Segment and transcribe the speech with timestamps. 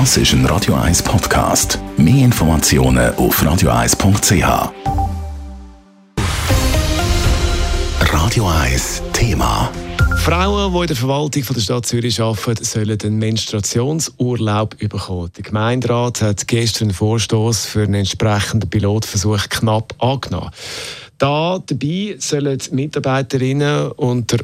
[0.00, 1.78] Das ist ein Radio 1 Podcast.
[1.96, 4.72] Mehr Informationen auf radio1.ch.
[8.00, 9.70] Radio 1 Thema.
[10.24, 15.30] Frauen, die in der Verwaltung der Stadt Zürich arbeiten, sollen einen Menstruationsurlaub bekommen.
[15.36, 20.50] Der Gemeinderat hat gestern einen Vorstoß für einen entsprechenden Pilotversuch knapp angenommen.
[21.18, 24.38] Da dabei sollen Mitarbeiterinnen unter,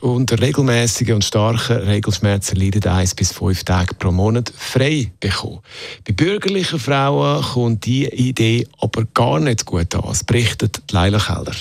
[0.00, 5.60] unter regelmäßigen und starken Regelschmerzen leiden eins bis fünf Tage pro Monat frei bekommen.
[6.06, 11.56] Bei bürgerlichen Frauen kommt diese Idee aber gar nicht gut an, berichtet Leila Keller.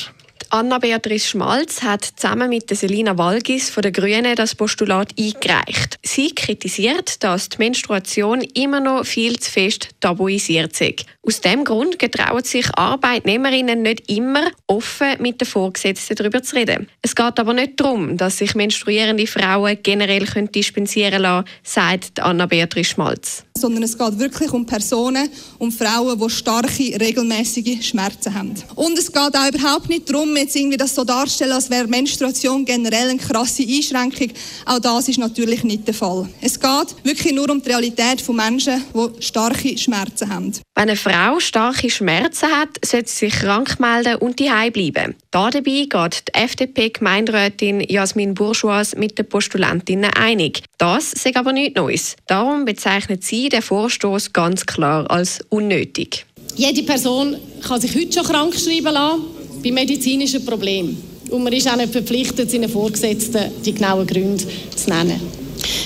[0.53, 5.97] Anna-Beatrice Schmalz hat zusammen mit Selina Walgis von der Grünen das Postulat eingereicht.
[6.03, 11.05] Sie kritisiert, dass die Menstruation immer noch viel zu fest tabuisiert ist.
[11.25, 16.89] Aus diesem Grund getrauen sich Arbeitnehmerinnen nicht immer, offen mit den Vorgesetzten darüber zu reden.
[17.01, 22.89] Es geht aber nicht darum, dass sich menstruierende Frauen generell dispensieren lassen können, sagt Anna-Beatrice
[22.89, 25.29] Schmalz sondern es geht wirklich um Personen,
[25.59, 28.53] um Frauen, die starke, regelmäßige Schmerzen haben.
[28.75, 32.65] Und es geht auch überhaupt nicht darum, jetzt irgendwie das so darzustellen, als wäre Menstruation
[32.65, 34.29] generell eine krasse Einschränkung.
[34.65, 36.27] Auch das ist natürlich nicht der Fall.
[36.41, 40.51] Es geht wirklich nur um die Realität von Menschen, die starke Schmerzen haben.
[40.81, 45.13] Wenn eine Frau starke Schmerzen hat, sollte sie sich krank melden und daheim bleiben.
[45.29, 50.63] Dabei geht die FDP-Gemeinderätin Jasmin Bourgeois mit den Postulentinnen einig.
[50.79, 52.15] Das ist aber nichts Neues.
[52.25, 56.25] Darum bezeichnet sie den Vorstoß ganz klar als unnötig.
[56.55, 59.21] Jede Person kann sich heute schon krank schreiben lassen
[59.63, 60.97] bei medizinischen Problemen.
[61.29, 65.21] Und man ist auch nicht verpflichtet, seinen Vorgesetzten die genauen Gründe zu nennen.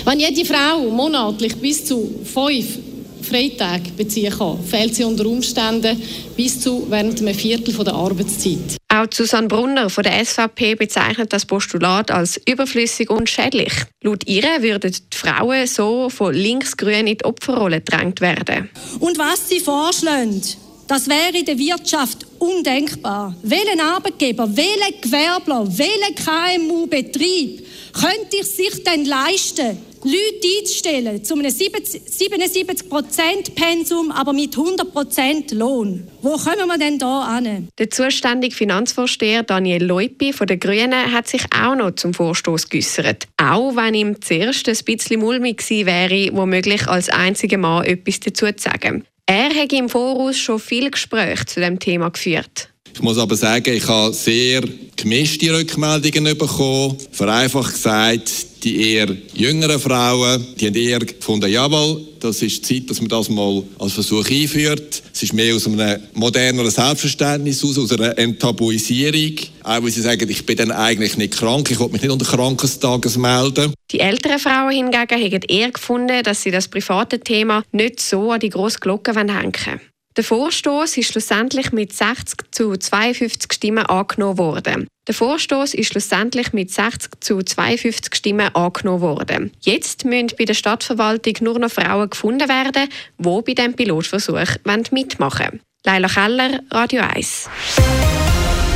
[0.06, 2.85] Wenn jede Frau monatlich bis zu fünf
[3.26, 6.02] Freitage beziehen kann, fehlt sie unter Umständen
[6.36, 8.78] bis zu während einem Viertel der Arbeitszeit.
[8.88, 13.74] Auch Susanne Brunner von der SVP bezeichnet das Postulat als überflüssig und schädlich.
[14.02, 18.70] Laut ihr würden die Frauen so von linksgrün in die Opferrolle gedrängt werden.
[19.00, 20.42] Und was sie vorschlagen,
[20.88, 23.36] das wäre in der Wirtschaft undenkbar.
[23.42, 34.12] Welchen Arbeitgeber, welcher Gewerbler, welcher KMU-Betrieb könnte sich denn leisten, Leute einzustellen zu einem 77%-Pensum,
[34.12, 36.08] aber mit 100% Lohn.
[36.22, 37.70] Wo kommen wir denn da an?
[37.80, 43.28] Der zuständige Finanzvorsteher Daniel Leupi von den Grünen hat sich auch noch zum Vorstoß geäußert.
[43.38, 48.46] Auch wenn ihm zuerst ein bisschen mulmig gewesen wäre, womöglich als einziger Mann etwas dazu
[48.46, 49.06] zu sagen.
[49.26, 52.70] Er hat im Voraus schon viele Gespräche zu dem Thema geführt.
[52.94, 54.62] Ich muss aber sagen, ich habe sehr
[54.96, 56.96] gemischte Rückmeldungen bekommen.
[57.12, 63.00] Vereinfacht gesagt, die eher jüngeren Frauen, die haben eher gefunden, jawohl, das ist Zeit, dass
[63.00, 65.04] man das mal als Versuch einführt.
[65.14, 69.36] Es ist mehr aus einem moderneren Selbstverständnis aus, aus einer Enttabuisierung.
[69.64, 72.26] Auch weil sie sagen, ich bin dann eigentlich nicht krank, ich will mich nicht unter
[72.26, 73.74] Krankestages melden.
[73.92, 78.40] Die älteren Frauen hingegen haben eher gefunden, dass sie das private Thema nicht so an
[78.40, 79.80] die grosse Glocke hängen wollen.
[80.18, 84.88] Der Vorstoß ist schlussendlich mit 60 zu 52 Stimmen angenommen worden.
[85.08, 89.52] Der Vorstoß ist schlussendlich mit 60 zu 52 Stimmen angenommen worden.
[89.60, 92.88] Jetzt müssen bei der Stadtverwaltung nur noch Frauen gefunden werden,
[93.18, 94.56] die bei dem Pilotversuch
[94.92, 95.62] mitmachen wollen.
[95.86, 97.50] Leila Keller, Radio 1.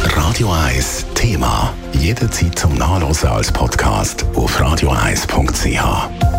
[0.03, 1.73] Radio 1 Thema.
[1.93, 6.38] Jederzeit zum Nachlesen als Podcast auf radio1.ch.